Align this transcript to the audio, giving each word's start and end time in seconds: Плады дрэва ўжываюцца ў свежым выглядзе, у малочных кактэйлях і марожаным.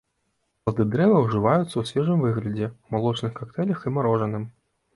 Плады 0.63 0.85
дрэва 0.95 1.19
ўжываюцца 1.25 1.67
ў 1.77 1.83
свежым 1.91 2.25
выглядзе, 2.25 2.73
у 2.81 2.87
малочных 2.97 3.39
кактэйлях 3.39 3.79
і 3.87 3.97
марожаным. 3.99 4.53